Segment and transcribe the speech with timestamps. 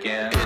[0.00, 0.37] again.